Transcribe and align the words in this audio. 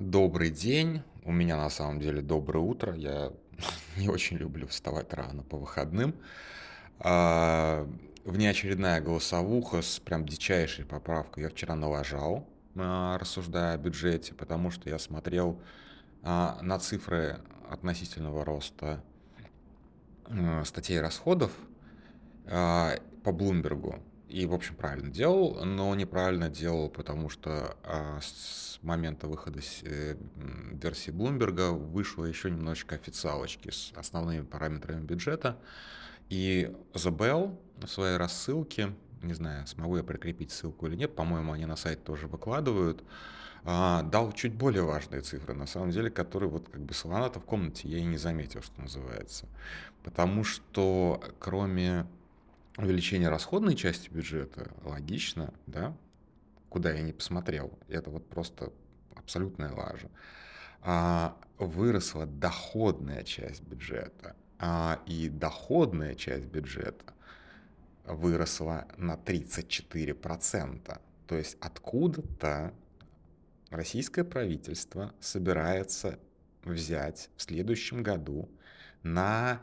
Добрый 0.00 0.50
день. 0.50 1.02
У 1.24 1.32
меня 1.32 1.56
на 1.56 1.68
самом 1.70 1.98
деле 1.98 2.22
доброе 2.22 2.60
утро. 2.60 2.94
Я 2.94 3.32
не 3.96 4.08
очень 4.08 4.36
люблю 4.36 4.68
вставать 4.68 5.12
рано 5.12 5.42
по 5.42 5.56
выходным. 5.56 6.14
А, 7.00 7.84
внеочередная 8.24 9.00
голосовуха 9.00 9.82
с 9.82 9.98
прям 9.98 10.24
дичайшей 10.24 10.84
поправкой 10.84 11.42
я 11.42 11.50
вчера 11.50 11.74
налажал, 11.74 12.48
а, 12.76 13.18
рассуждая 13.18 13.74
о 13.74 13.76
бюджете, 13.76 14.34
потому 14.34 14.70
что 14.70 14.88
я 14.88 15.00
смотрел 15.00 15.60
а, 16.22 16.60
на 16.62 16.78
цифры 16.78 17.40
относительного 17.68 18.44
роста 18.44 19.02
а, 20.26 20.62
статей 20.64 21.00
расходов 21.00 21.50
а, 22.46 22.92
по 23.24 23.32
Блумбергу. 23.32 23.98
И, 24.28 24.44
в 24.44 24.52
общем, 24.52 24.74
правильно 24.74 25.10
делал, 25.10 25.64
но 25.64 25.94
неправильно 25.94 26.50
делал, 26.50 26.90
потому 26.90 27.30
что 27.30 27.76
а, 27.82 28.20
с 28.20 28.78
момента 28.82 29.26
выхода 29.26 29.60
э, 29.82 30.16
версии 30.72 31.10
Bloomberg 31.10 31.70
вышло 31.70 32.26
еще 32.26 32.50
немножечко 32.50 32.94
официалочки 32.94 33.70
с 33.70 33.92
основными 33.96 34.42
параметрами 34.42 35.02
бюджета. 35.02 35.58
И 36.28 36.70
The 36.92 37.10
Bell 37.10 37.58
в 37.78 37.86
своей 37.86 38.18
рассылке, 38.18 38.94
не 39.22 39.32
знаю, 39.32 39.66
смогу 39.66 39.96
я 39.96 40.04
прикрепить 40.04 40.50
ссылку 40.50 40.86
или 40.86 40.96
нет, 40.96 41.16
по-моему, 41.16 41.52
они 41.52 41.64
на 41.64 41.76
сайт 41.76 42.04
тоже 42.04 42.26
выкладывают, 42.26 43.02
а, 43.64 44.02
дал 44.02 44.32
чуть 44.32 44.52
более 44.52 44.82
важные 44.82 45.22
цифры, 45.22 45.54
на 45.54 45.66
самом 45.66 45.90
деле, 45.90 46.10
которые 46.10 46.50
вот 46.50 46.68
как 46.68 46.82
бы 46.82 46.92
слона-то 46.92 47.40
в 47.40 47.44
комнате 47.44 47.88
я 47.88 47.98
и 47.98 48.04
не 48.04 48.18
заметил, 48.18 48.60
что 48.62 48.80
называется. 48.80 49.46
Потому 50.04 50.44
что 50.44 51.22
кроме 51.38 52.06
увеличение 52.78 53.28
расходной 53.28 53.74
части 53.74 54.08
бюджета 54.08 54.70
логично, 54.84 55.52
да, 55.66 55.96
куда 56.68 56.92
я 56.92 57.02
не 57.02 57.12
посмотрел, 57.12 57.76
это 57.88 58.10
вот 58.10 58.28
просто 58.28 58.72
абсолютная 59.16 59.72
лажа, 59.72 60.08
а, 60.80 61.36
выросла 61.58 62.26
доходная 62.26 63.24
часть 63.24 63.62
бюджета, 63.62 64.36
а, 64.58 65.00
и 65.06 65.28
доходная 65.28 66.14
часть 66.14 66.46
бюджета 66.46 67.14
выросла 68.04 68.86
на 68.96 69.16
34%. 69.16 71.00
То 71.26 71.36
есть 71.36 71.56
откуда-то 71.60 72.72
российское 73.70 74.24
правительство 74.24 75.12
собирается 75.20 76.18
взять 76.62 77.28
в 77.36 77.42
следующем 77.42 78.02
году 78.02 78.48
на 79.02 79.60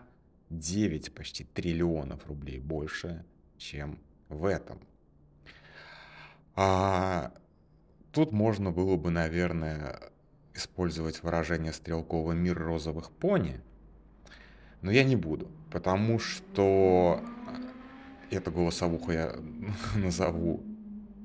9 0.50 1.14
почти 1.14 1.44
триллионов 1.44 2.26
рублей 2.28 2.60
больше, 2.60 3.26
чем 3.58 4.00
в 4.30 4.46
этом. 4.46 4.80
А, 6.56 7.34
тут 8.12 8.32
можно 8.32 8.72
было 8.72 8.96
бы, 8.96 9.12
наверное, 9.12 10.00
использовать 10.54 11.22
выражение 11.24 11.74
стрелковый 11.74 12.36
мир 12.36 12.58
розовых 12.58 13.12
пони, 13.12 13.60
но 14.82 14.92
я 14.92 15.04
не 15.04 15.16
буду, 15.16 15.52
потому 15.72 16.20
что 16.20 17.22
эту 18.32 18.52
голосовуху 18.52 19.12
я 19.12 19.36
назову 19.96 20.64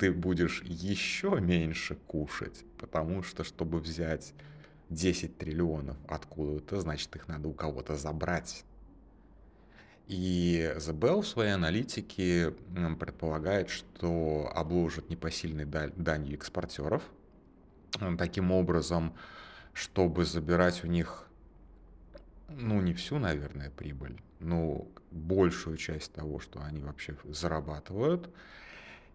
ты 0.00 0.12
будешь 0.12 0.62
еще 0.62 1.38
меньше 1.40 1.94
кушать, 1.94 2.64
потому 2.78 3.22
что, 3.22 3.44
чтобы 3.44 3.80
взять 3.80 4.32
10 4.88 5.36
триллионов 5.36 5.98
откуда-то, 6.08 6.80
значит, 6.80 7.14
их 7.16 7.28
надо 7.28 7.48
у 7.48 7.52
кого-то 7.52 7.96
забрать. 7.96 8.64
И 10.10 10.72
The 10.76 10.92
Bell 10.92 11.22
в 11.22 11.28
своей 11.28 11.52
аналитике 11.52 12.52
предполагает, 12.98 13.70
что 13.70 14.50
обложат 14.52 15.08
непосильной 15.08 15.66
данью 15.66 16.34
экспортеров. 16.34 17.04
Таким 18.18 18.50
образом, 18.50 19.14
чтобы 19.72 20.24
забирать 20.24 20.82
у 20.82 20.88
них, 20.88 21.28
ну, 22.48 22.80
не 22.80 22.92
всю, 22.92 23.20
наверное, 23.20 23.70
прибыль, 23.70 24.20
но 24.40 24.88
большую 25.12 25.76
часть 25.76 26.12
того, 26.12 26.40
что 26.40 26.60
они 26.60 26.80
вообще 26.80 27.16
зарабатывают. 27.26 28.34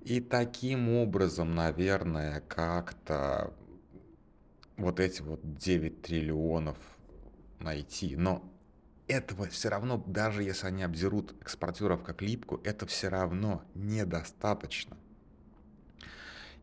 И 0.01 0.21
таким 0.21 0.87
образом, 0.95 1.55
наверное, 1.55 2.39
как-то 2.47 3.53
вот 4.77 5.01
эти 5.01 5.21
вот 5.21 5.41
9 5.43 6.01
триллионов 6.03 6.77
найти. 7.59 8.15
Но 8.15 8.49
этого 9.07 9.47
все 9.47 9.69
равно, 9.69 10.03
даже 10.05 10.43
если 10.43 10.67
они 10.67 10.83
обдерут 10.83 11.35
экспортеров 11.41 12.03
как 12.03 12.21
липку, 12.21 12.59
это 12.63 12.85
все 12.85 13.09
равно 13.09 13.63
недостаточно. 13.73 14.97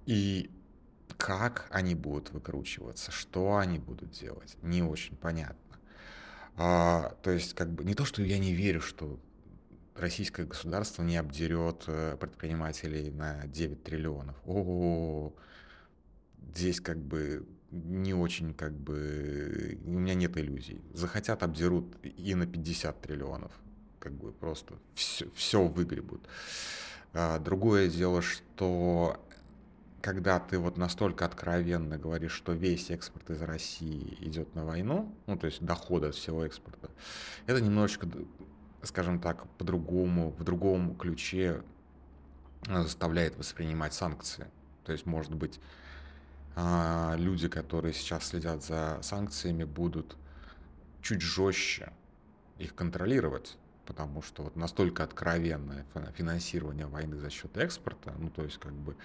И 0.06 0.50
как 1.16 1.68
они 1.70 1.94
будут 1.94 2.30
выкручиваться, 2.30 3.12
что 3.12 3.56
они 3.56 3.78
будут 3.78 4.10
делать, 4.10 4.56
не 4.62 4.82
очень 4.82 5.16
понятно. 5.16 5.56
А, 6.56 7.16
то 7.22 7.30
есть, 7.30 7.54
как 7.54 7.70
бы 7.70 7.84
не 7.84 7.94
то, 7.94 8.04
что 8.04 8.22
я 8.22 8.38
не 8.38 8.52
верю, 8.52 8.80
что 8.80 9.20
российское 9.94 10.44
государство 10.44 11.02
не 11.02 11.16
обдерет 11.16 11.84
э, 11.86 12.16
предпринимателей 12.18 13.10
на 13.10 13.46
9 13.46 13.82
триллионов. 13.82 14.36
О, 14.44 15.32
здесь 16.54 16.80
как 16.80 16.98
бы 16.98 17.46
не 17.72 18.14
очень 18.14 18.54
как 18.54 18.72
бы... 18.72 19.78
У 19.84 19.98
меня 19.98 20.14
нет 20.14 20.36
иллюзий. 20.36 20.80
Захотят, 20.92 21.42
обдерут 21.42 21.96
и 22.02 22.34
на 22.34 22.46
50 22.46 23.00
триллионов. 23.00 23.52
Как 23.98 24.12
бы 24.12 24.32
просто 24.32 24.74
все, 24.94 25.28
все 25.34 25.66
выгребут. 25.66 26.22
А, 27.14 27.38
другое 27.38 27.88
дело, 27.88 28.20
что 28.20 29.18
когда 30.02 30.38
ты 30.40 30.58
вот 30.58 30.76
настолько 30.76 31.24
откровенно 31.24 31.96
говоришь, 31.96 32.32
что 32.32 32.52
весь 32.52 32.90
экспорт 32.90 33.30
из 33.30 33.40
России 33.40 34.18
идет 34.20 34.54
на 34.54 34.64
войну, 34.64 35.14
ну, 35.26 35.36
то 35.36 35.46
есть 35.46 35.62
доходы 35.62 36.08
от 36.08 36.14
всего 36.14 36.44
экспорта, 36.44 36.90
это 37.46 37.60
немножечко, 37.60 38.08
скажем 38.82 39.20
так, 39.20 39.48
по-другому, 39.58 40.30
в 40.30 40.44
другом 40.44 40.96
ключе 40.96 41.62
заставляет 42.66 43.36
воспринимать 43.36 43.94
санкции. 43.94 44.46
То 44.84 44.92
есть, 44.92 45.06
может 45.06 45.34
быть, 45.34 45.60
а, 46.54 47.14
люди, 47.16 47.48
которые 47.48 47.94
сейчас 47.94 48.26
следят 48.26 48.62
за 48.62 48.98
санкциями, 49.02 49.64
будут 49.64 50.16
чуть 51.00 51.22
жестче 51.22 51.92
их 52.58 52.74
контролировать, 52.74 53.56
потому 53.86 54.22
что 54.22 54.44
вот 54.44 54.56
настолько 54.56 55.04
откровенное 55.04 55.86
финансирование 56.14 56.86
войны 56.86 57.16
за 57.18 57.30
счет 57.30 57.56
экспорта, 57.56 58.14
ну 58.18 58.30
то 58.30 58.44
есть 58.44 58.58
как 58.58 58.72
бы 58.72 58.96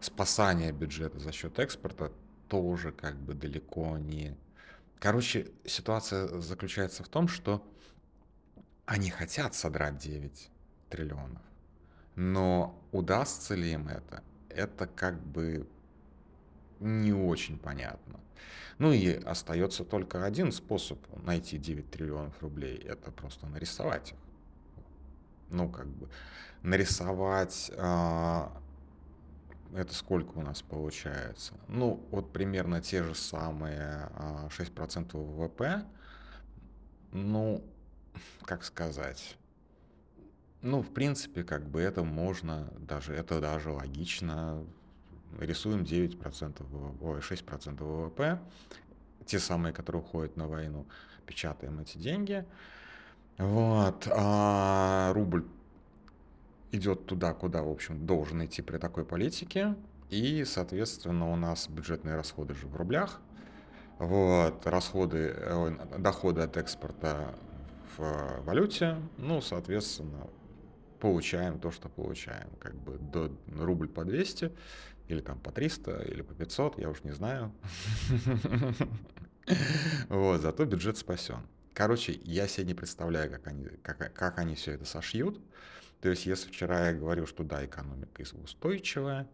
спасание 0.00 0.72
бюджета 0.72 1.18
за 1.18 1.32
счет 1.32 1.58
экспорта 1.58 2.12
тоже 2.48 2.92
как 2.92 3.16
бы 3.16 3.34
далеко 3.34 3.98
не... 3.98 4.36
Короче, 4.98 5.50
ситуация 5.64 6.40
заключается 6.40 7.04
в 7.04 7.08
том, 7.08 7.28
что 7.28 7.64
они 8.86 9.10
хотят 9.10 9.54
содрать 9.54 9.98
9 9.98 10.50
триллионов, 10.88 11.42
но 12.16 12.82
удастся 12.90 13.54
ли 13.54 13.72
им 13.72 13.88
это, 13.88 14.24
это 14.48 14.86
как 14.86 15.20
бы 15.22 15.68
не 16.80 17.12
очень 17.12 17.58
понятно. 17.58 18.20
Ну 18.78 18.92
и 18.92 19.14
остается 19.14 19.84
только 19.84 20.24
один 20.24 20.52
способ 20.52 20.98
найти 21.24 21.58
9 21.58 21.90
триллионов 21.90 22.40
рублей. 22.40 22.76
Это 22.78 23.10
просто 23.10 23.46
нарисовать 23.46 24.12
их. 24.12 24.18
Ну, 25.50 25.68
как 25.68 25.88
бы 25.88 26.08
нарисовать... 26.62 27.70
А, 27.76 28.52
это 29.74 29.94
сколько 29.94 30.38
у 30.38 30.42
нас 30.42 30.62
получается? 30.62 31.54
Ну, 31.66 32.06
вот 32.10 32.32
примерно 32.32 32.80
те 32.80 33.02
же 33.02 33.14
самые 33.14 34.10
а, 34.14 34.48
6% 34.50 35.16
ВВП. 35.16 35.84
Ну, 37.12 37.64
как 38.44 38.64
сказать... 38.64 39.36
Ну, 40.60 40.82
в 40.82 40.92
принципе, 40.92 41.44
как 41.44 41.68
бы 41.68 41.80
это 41.80 42.02
можно, 42.02 42.68
даже 42.80 43.14
это 43.14 43.40
даже 43.40 43.70
логично 43.70 44.66
рисуем 45.38 45.82
9%, 45.82 46.98
ой, 47.00 47.20
6% 47.20 47.84
ВВП, 47.84 48.40
те 49.26 49.38
самые, 49.38 49.72
которые 49.72 50.02
уходят 50.02 50.36
на 50.36 50.48
войну, 50.48 50.86
печатаем 51.26 51.80
эти 51.80 51.98
деньги. 51.98 52.44
Вот, 53.36 54.08
а 54.10 55.12
рубль 55.12 55.44
идет 56.72 57.06
туда, 57.06 57.34
куда, 57.34 57.62
в 57.62 57.68
общем, 57.68 58.06
должен 58.06 58.44
идти 58.44 58.62
при 58.62 58.78
такой 58.78 59.04
политике. 59.04 59.76
И, 60.10 60.44
соответственно, 60.44 61.30
у 61.30 61.36
нас 61.36 61.68
бюджетные 61.68 62.16
расходы 62.16 62.54
же 62.54 62.66
в 62.66 62.76
рублях. 62.76 63.20
Вот, 63.98 64.66
расходы, 64.66 65.36
доходы 65.98 66.42
от 66.42 66.56
экспорта 66.56 67.34
в 67.96 68.40
валюте. 68.44 68.96
Ну, 69.18 69.40
соответственно, 69.40 70.26
получаем 71.00 71.58
то, 71.58 71.70
что 71.70 71.88
получаем. 71.88 72.48
Как 72.58 72.74
бы 72.74 72.98
до 72.98 73.30
рубль 73.58 73.88
по 73.88 74.04
200 74.04 74.52
или 75.08 75.20
там 75.20 75.40
по 75.40 75.50
300, 75.50 76.02
или 76.02 76.22
по 76.22 76.34
500, 76.34 76.78
я 76.78 76.88
уж 76.90 77.02
не 77.04 77.12
знаю. 77.12 77.52
Вот, 80.08 80.42
зато 80.42 80.66
бюджет 80.66 80.98
спасен. 80.98 81.38
Короче, 81.72 82.20
я 82.22 82.46
себе 82.46 82.66
не 82.66 82.74
представляю, 82.74 83.30
как 83.30 83.46
они, 83.46 83.64
как, 83.82 84.12
как 84.12 84.38
они 84.38 84.54
все 84.54 84.72
это 84.72 84.84
сошьют. 84.84 85.40
То 86.02 86.10
есть, 86.10 86.26
если 86.26 86.48
вчера 86.48 86.88
я 86.88 86.92
говорил, 86.92 87.26
что 87.26 87.44
да, 87.44 87.64
экономика 87.64 88.22
устойчивая, 88.44 89.26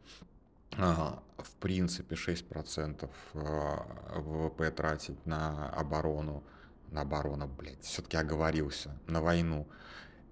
в 0.77 1.57
принципе 1.61 2.15
6% 2.15 3.11
а, 3.35 4.21
ВВП 4.21 4.71
тратить 4.71 5.27
на 5.27 5.69
оборону, 5.71 6.45
на 6.91 7.03
оборону, 7.03 7.49
блядь, 7.49 7.83
все-таки 7.83 8.17
оговорился, 8.17 8.97
на 9.07 9.21
войну, 9.21 9.67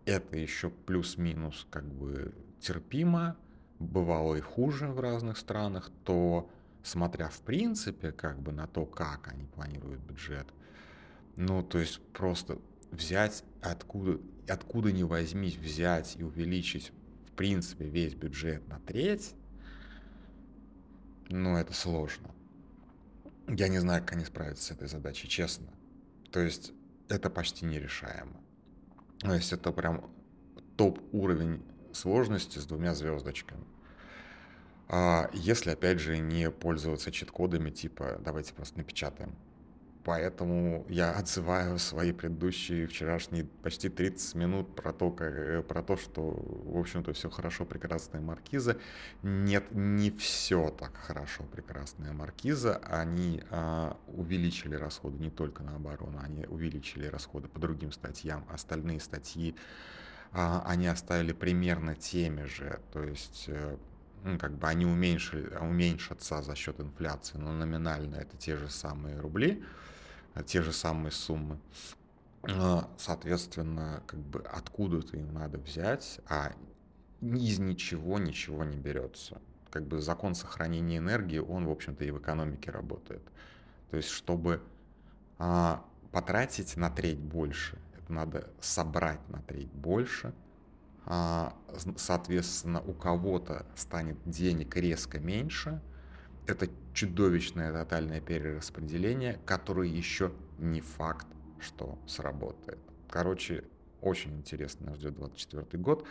это 0.04 0.36
еще 0.36 0.70
плюс-минус 0.70 1.66
как 1.70 1.84
бы 1.84 2.34
терпимо, 2.60 3.36
бывало 3.82 4.36
и 4.36 4.40
хуже 4.40 4.88
в 4.88 5.00
разных 5.00 5.36
странах, 5.36 5.90
то 6.04 6.50
смотря 6.82 7.28
в 7.28 7.40
принципе 7.40 8.12
как 8.12 8.40
бы 8.40 8.52
на 8.52 8.66
то, 8.66 8.86
как 8.86 9.28
они 9.28 9.44
планируют 9.44 10.00
бюджет, 10.00 10.46
ну, 11.36 11.62
то 11.62 11.78
есть 11.78 12.00
просто 12.12 12.58
взять 12.90 13.44
откуда, 13.62 14.20
откуда 14.48 14.92
ни 14.92 15.02
возьмись, 15.02 15.56
взять 15.56 16.16
и 16.16 16.22
увеличить 16.22 16.92
в 17.26 17.32
принципе 17.32 17.86
весь 17.86 18.14
бюджет 18.14 18.66
на 18.68 18.78
треть, 18.80 19.34
ну, 21.28 21.56
это 21.56 21.72
сложно. 21.72 22.30
Я 23.48 23.68
не 23.68 23.78
знаю, 23.78 24.02
как 24.02 24.12
они 24.12 24.24
справятся 24.24 24.64
с 24.64 24.70
этой 24.70 24.88
задачей, 24.88 25.28
честно. 25.28 25.66
То 26.30 26.40
есть 26.40 26.72
это 27.08 27.30
почти 27.30 27.64
нерешаемо. 27.64 28.40
То 29.18 29.34
есть 29.34 29.52
это 29.52 29.72
прям 29.72 30.10
топ 30.76 31.00
уровень 31.12 31.62
сложности 31.96 32.58
с 32.58 32.66
двумя 32.66 32.94
звездочками. 32.94 33.64
А 34.88 35.30
если, 35.32 35.70
опять 35.70 36.00
же, 36.00 36.18
не 36.18 36.50
пользоваться 36.50 37.10
чит-кодами, 37.10 37.70
типа 37.70 38.18
давайте 38.24 38.52
просто 38.52 38.78
напечатаем 38.78 39.34
Поэтому 40.04 40.84
я 40.88 41.12
отзываю 41.18 41.78
свои 41.78 42.12
предыдущие 42.12 42.86
вчерашние 42.86 43.44
почти 43.62 43.88
30 43.88 44.34
минут 44.34 44.74
про 44.74 44.92
то, 44.92 45.10
как, 45.10 45.32
э, 45.32 45.62
про 45.62 45.82
то, 45.82 45.96
что, 45.96 46.22
в 46.22 46.78
общем-то, 46.78 47.12
все 47.12 47.30
хорошо, 47.30 47.64
прекрасная 47.64 48.20
маркиза. 48.20 48.78
Нет, 49.22 49.64
не 49.70 50.10
все 50.10 50.70
так 50.70 50.94
хорошо, 50.96 51.44
прекрасная 51.44 52.12
маркиза. 52.12 52.76
Они 52.84 53.42
а, 53.50 53.96
увеличили 54.08 54.74
расходы 54.74 55.18
не 55.18 55.30
только 55.30 55.62
на 55.62 55.76
оборону, 55.76 56.18
они 56.22 56.46
увеличили 56.46 57.06
расходы 57.06 57.48
по 57.48 57.60
другим 57.60 57.92
статьям. 57.92 58.44
Остальные 58.48 59.00
статьи 59.00 59.54
они 60.32 60.86
оставили 60.86 61.32
примерно 61.32 61.94
теми 61.94 62.44
же. 62.44 62.80
То 62.92 63.02
есть 63.02 63.44
э, 63.48 63.76
ну, 64.24 64.38
как 64.38 64.52
бы 64.56 64.66
они 64.68 64.86
уменьшили, 64.86 65.54
уменьшатся 65.56 66.42
за 66.42 66.54
счет 66.54 66.80
инфляции, 66.80 67.38
но 67.38 67.52
номинально 67.52 68.16
это 68.16 68.36
те 68.36 68.56
же 68.56 68.70
самые 68.70 69.18
рубли 69.18 69.62
те 70.46 70.62
же 70.62 70.72
самые 70.72 71.12
суммы. 71.12 71.58
А, 72.44 72.88
соответственно, 72.96 74.02
как 74.06 74.18
бы 74.18 74.40
откуда-то 74.40 75.16
им 75.16 75.32
надо 75.34 75.58
взять, 75.58 76.20
а 76.28 76.52
из 77.20 77.58
ничего 77.58 78.18
ничего 78.18 78.64
не 78.64 78.76
берется. 78.76 79.40
Как 79.70 79.86
бы 79.86 80.00
закон 80.00 80.34
сохранения 80.34 80.98
энергии, 80.98 81.38
он, 81.38 81.66
в 81.66 81.70
общем-то, 81.70 82.04
и 82.04 82.10
в 82.10 82.18
экономике 82.18 82.70
работает. 82.70 83.22
То 83.90 83.96
есть, 83.96 84.08
чтобы 84.08 84.62
а, 85.38 85.84
потратить 86.10 86.76
на 86.76 86.90
треть 86.90 87.18
больше, 87.18 87.78
это 87.91 87.91
надо 88.12 88.50
собрать 88.60 89.28
на 89.28 89.40
треть 89.42 89.72
больше. 89.72 90.34
А, 91.04 91.56
соответственно, 91.96 92.80
у 92.80 92.94
кого-то 92.94 93.66
станет 93.74 94.18
денег 94.24 94.76
резко 94.76 95.18
меньше– 95.18 95.82
это 96.46 96.68
чудовищное 96.92 97.72
тотальное 97.72 98.20
перераспределение, 98.20 99.38
которое 99.46 99.88
еще 99.88 100.32
не 100.58 100.80
факт, 100.80 101.26
что 101.60 101.98
сработает. 102.06 102.78
Короче, 103.08 103.64
очень 104.00 104.36
интересно 104.38 104.90
нас 104.90 104.98
ждет 104.98 105.14
24 105.14 105.82
год. 105.82 106.06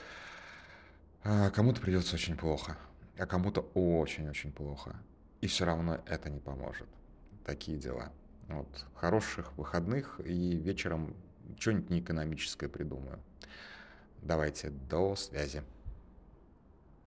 А, 1.23 1.49
кому-то 1.49 1.81
придется 1.81 2.15
очень 2.15 2.37
плохо, 2.37 2.77
а 3.17 3.25
кому-то 3.25 3.61
очень-очень 3.73 4.51
плохо. 4.51 4.95
И 5.41 5.47
все 5.47 5.65
равно 5.65 5.99
это 6.05 6.29
не 6.29 6.39
поможет. 6.39 6.87
Такие 7.45 7.77
дела. 7.77 8.11
Вот. 8.47 8.85
Хороших 8.95 9.57
выходных 9.57 10.21
и 10.23 10.55
вечером 10.55 11.15
что-нибудь 11.59 11.89
неэкономическое 11.89 12.69
придумаю. 12.69 13.19
Давайте, 14.21 14.69
до 14.69 15.15
связи. 15.15 15.63